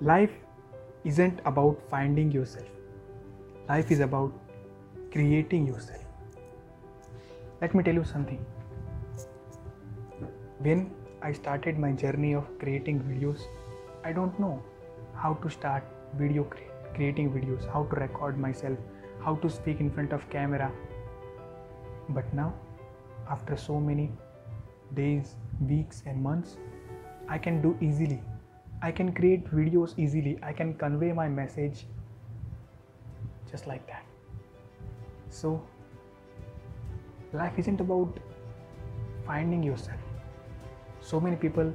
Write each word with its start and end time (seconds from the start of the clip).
life 0.00 0.30
isn't 1.04 1.40
about 1.44 1.78
finding 1.90 2.30
yourself, 2.32 2.68
life 3.68 3.90
is 3.90 4.00
about 4.00 4.32
creating 5.12 5.66
yourself. 5.66 6.04
Let 7.60 7.74
me 7.74 7.82
tell 7.82 7.94
you 7.94 8.04
something. 8.04 8.44
When 10.60 10.90
I 11.22 11.32
started 11.32 11.78
my 11.78 11.92
journey 11.92 12.34
of 12.34 12.46
creating 12.58 13.00
videos, 13.00 13.40
I 14.04 14.12
don't 14.12 14.38
know 14.40 14.62
how 15.14 15.34
to 15.34 15.50
start 15.50 15.84
video 16.16 16.44
cre- 16.44 16.70
creating 16.94 17.30
videos, 17.30 17.70
how 17.70 17.84
to 17.84 17.96
record 17.96 18.38
myself, 18.38 18.78
how 19.22 19.34
to 19.36 19.50
speak 19.50 19.80
in 19.80 19.90
front 19.90 20.14
of 20.14 20.28
camera. 20.30 20.72
But 22.08 22.32
now, 22.32 22.54
after 23.28 23.56
so 23.56 23.78
many 23.78 24.10
days, 24.94 25.36
weeks, 25.60 26.02
and 26.06 26.22
months, 26.22 26.56
I 27.28 27.36
can 27.36 27.60
do 27.60 27.76
easily. 27.82 28.22
I 28.82 28.90
can 28.90 29.12
create 29.12 29.50
videos 29.50 29.98
easily. 29.98 30.38
I 30.42 30.52
can 30.52 30.74
convey 30.74 31.12
my 31.12 31.28
message 31.28 31.86
just 33.50 33.66
like 33.66 33.86
that. 33.86 34.04
So, 35.28 35.62
life 37.32 37.58
isn't 37.58 37.80
about 37.80 38.18
finding 39.26 39.62
yourself. 39.62 39.98
So 41.00 41.20
many 41.20 41.36
people 41.36 41.72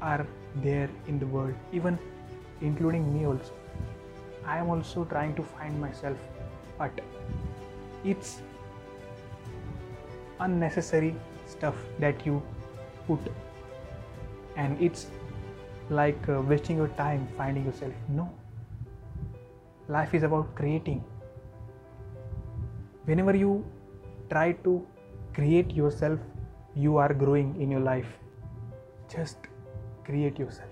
are 0.00 0.26
there 0.56 0.88
in 1.06 1.18
the 1.18 1.26
world, 1.26 1.54
even 1.72 1.98
including 2.60 3.12
me 3.12 3.26
also. 3.26 3.52
I 4.44 4.58
am 4.58 4.70
also 4.70 5.04
trying 5.04 5.34
to 5.34 5.42
find 5.42 5.80
myself, 5.80 6.16
but 6.78 7.00
it's 8.04 8.40
unnecessary 10.40 11.14
stuff 11.46 11.74
that 11.98 12.24
you 12.24 12.42
put 13.06 13.18
and 14.56 14.80
it's 14.80 15.06
like 15.90 16.28
uh, 16.28 16.40
wasting 16.42 16.76
your 16.76 16.88
time 16.88 17.26
finding 17.36 17.64
yourself. 17.64 17.92
No. 18.08 18.30
Life 19.88 20.14
is 20.14 20.22
about 20.22 20.54
creating. 20.54 21.02
Whenever 23.04 23.34
you 23.34 23.64
try 24.30 24.52
to 24.64 24.86
create 25.34 25.70
yourself 25.70 26.18
you 26.74 26.96
are 26.96 27.12
growing 27.12 27.60
in 27.60 27.70
your 27.70 27.80
life. 27.80 28.06
Just 29.08 29.36
create 30.04 30.38
yourself. 30.38 30.68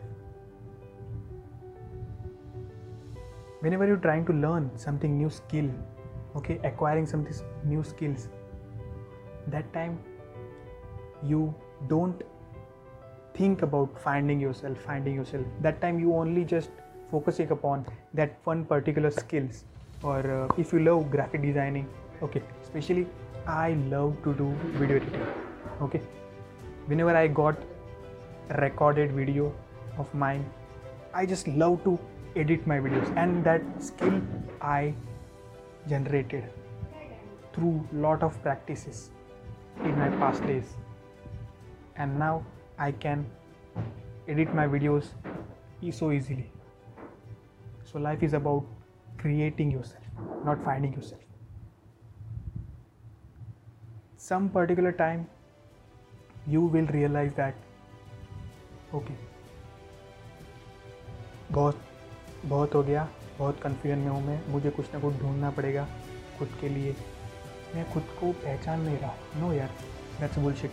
Whenever 3.61 3.87
you're 3.87 4.05
trying 4.09 4.27
to 4.27 4.33
learn 4.33 4.71
something 4.77 5.17
new 5.17 5.31
skill 5.31 5.71
okay 6.37 6.61
acquiring 6.71 7.07
some 7.07 7.27
new 7.65 7.83
skills 7.83 8.29
that 9.55 9.73
time 9.73 9.99
you 11.23 11.55
don't 11.89 12.23
think 13.37 13.63
about 13.63 13.99
finding 14.01 14.41
yourself 14.41 14.79
finding 14.79 15.15
yourself. 15.15 15.45
That 15.61 15.81
time 15.81 15.99
you 16.01 16.15
only 16.15 16.45
just 16.45 16.71
focusing 17.11 17.51
upon 17.51 17.87
that 18.15 18.39
one 18.45 18.65
particular 18.65 19.11
skills 19.11 19.65
or 20.03 20.19
uh, 20.31 20.55
if 20.59 20.73
you 20.73 20.81
love 20.81 21.11
graphic 21.11 21.43
designing 21.43 21.89
okay 22.23 22.43
especially 22.63 23.07
i 23.47 23.75
love 23.95 24.17
to 24.25 24.35
do 24.35 24.49
video 24.79 24.97
editing 24.97 25.27
okay. 25.81 26.01
Whenever 26.87 27.17
i 27.17 27.27
got 27.27 27.57
recorded 28.59 29.13
video 29.13 29.53
of 29.99 30.13
mine 30.15 30.45
i 31.15 31.25
just 31.25 31.49
love 31.49 31.83
to 31.85 31.99
edit 32.37 32.67
my 32.67 32.79
videos 32.79 33.17
and 33.17 33.45
that 33.45 33.63
skill 33.83 34.21
i 34.61 34.95
generated 35.89 36.45
through 37.57 37.75
lot 37.93 38.23
of 38.23 38.41
practices 38.43 39.11
in 39.83 39.99
my 39.99 40.09
past 40.23 40.47
days. 40.47 40.75
And 41.97 42.19
now 42.19 42.45
i 42.79 42.93
can 42.93 43.25
edit 44.29 44.55
my 44.55 44.67
videos 44.67 45.13
e- 45.83 45.91
so 45.91 46.11
easily 46.13 46.51
so 47.85 47.99
life 47.99 48.23
is 48.23 48.35
about 48.35 48.65
creating 49.23 49.71
yourself 49.71 50.45
not 50.45 50.63
finding 50.65 50.93
yourself 50.93 51.21
some 54.19 54.49
particular 54.49 54.93
time 54.93 55.27
you 56.47 56.61
will 56.75 56.93
realize 56.99 57.33
that 57.35 57.55
okay 58.95 59.17
बहुत 61.53 61.81
बहुत 62.45 62.75
हो 62.75 62.83
गया 62.83 63.09
बहुत 63.39 63.61
confusion 63.63 63.99
में 63.99 64.09
हूँ 64.09 64.23
मैं 64.25 64.41
मुझे 64.53 64.71
कुछ 64.71 64.93
ना 64.95 65.01
कुछ 65.01 65.15
ढूंढना 65.15 65.51
पड़ेगा 65.51 65.87
खुद 66.39 66.57
के 66.61 66.69
लिए 66.69 66.95
मैं 67.75 67.91
खुद 67.93 68.03
को 68.21 68.33
पहचान 68.33 68.81
नहीं 68.81 68.99
रहा 68.99 69.41
नो 69.41 69.53
यार 69.53 69.71
that's 70.21 70.39
bullshit 70.39 70.71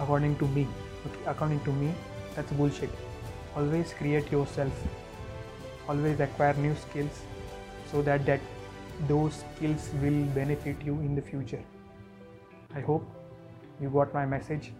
according 0.00 0.36
to 0.38 0.48
me 0.48 0.66
okay, 1.06 1.20
according 1.26 1.60
to 1.60 1.72
me 1.72 1.94
that's 2.34 2.52
bullshit. 2.52 2.90
Always 3.56 3.92
create 3.92 4.30
yourself. 4.30 4.72
Always 5.88 6.18
acquire 6.18 6.54
new 6.54 6.74
skills 6.74 7.22
so 7.90 8.02
that 8.02 8.26
that 8.26 8.40
those 9.08 9.44
skills 9.56 9.90
will 10.02 10.24
benefit 10.34 10.76
you 10.84 10.94
in 10.94 11.14
the 11.14 11.22
future. 11.22 11.62
I 12.74 12.80
hope 12.80 13.06
you 13.80 13.90
got 13.90 14.12
my 14.12 14.26
message. 14.26 14.72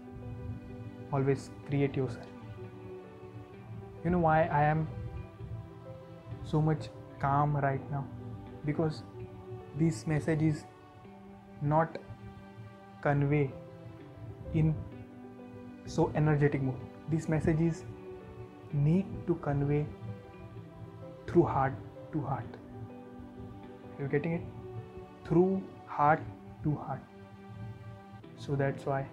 Always 1.12 1.50
create 1.68 1.96
yourself. 1.96 2.26
You 4.04 4.10
know 4.10 4.18
why 4.18 4.44
i 4.46 4.62
am 4.62 4.86
so 6.44 6.60
much 6.60 6.88
calm 7.20 7.56
right 7.56 7.90
now? 7.90 8.04
Because 8.64 9.02
this 9.78 10.06
message 10.06 10.42
is 10.42 10.64
not 11.62 11.98
conveyed 13.02 13.52
in 14.54 14.74
so 15.86 16.10
energetic 16.14 16.62
mode. 16.62 16.80
These 17.10 17.28
messages 17.28 17.84
need 18.72 19.06
to 19.26 19.34
convey 19.36 19.86
through 21.26 21.44
heart 21.44 21.74
to 22.12 22.20
heart. 22.20 22.46
You're 23.98 24.08
getting 24.08 24.32
it? 24.32 24.42
Through 25.26 25.62
heart 25.86 26.20
to 26.64 26.74
heart. 26.74 27.00
So 28.36 28.56
that's 28.56 28.84
why 28.86 29.06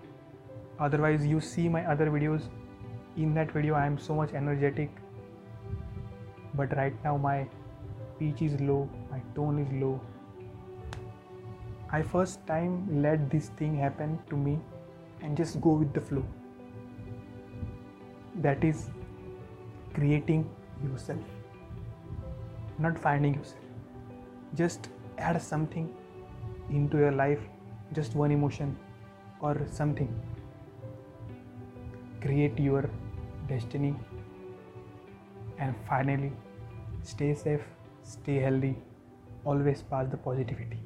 otherwise 0.79 1.25
you 1.25 1.39
see 1.39 1.69
my 1.69 1.85
other 1.85 2.07
videos. 2.07 2.43
In 3.17 3.33
that 3.33 3.51
video 3.51 3.75
i 3.75 3.85
am 3.85 3.97
so 3.97 4.15
much 4.15 4.33
energetic. 4.33 4.89
But 6.55 6.75
right 6.77 6.93
now 7.03 7.17
my 7.17 7.47
pitch 8.19 8.41
is 8.41 8.59
low 8.61 8.89
my 9.11 9.21
tone 9.35 9.59
is 9.59 9.71
low. 9.81 9.99
I 11.91 12.01
first 12.01 12.45
time 12.47 13.01
let 13.01 13.29
this 13.29 13.49
thing 13.49 13.75
happen 13.77 14.19
to 14.29 14.37
me 14.37 14.59
and 15.21 15.35
just 15.35 15.59
go 15.59 15.71
with 15.71 15.93
the 15.93 16.01
flow 16.01 16.23
that 18.47 18.63
is 18.63 18.89
creating 19.93 20.49
yourself 20.83 21.19
not 22.81 22.97
finding 22.97 23.35
yourself. 23.35 23.57
Just 24.55 24.89
add 25.17 25.41
something 25.41 25.89
into 26.69 26.97
your 26.97 27.11
life 27.11 27.39
just 27.93 28.15
one 28.15 28.31
emotion 28.31 28.75
or 29.39 29.61
something. 29.71 30.09
Create 32.21 32.57
your 32.59 32.89
destiny 33.47 33.95
and 35.59 35.75
finally 35.87 36.31
stay 37.03 37.33
safe 37.33 37.61
stay 38.03 38.35
healthy 38.43 38.75
always 39.45 39.81
pass 39.91 40.07
the 40.11 40.17
positivity 40.17 40.79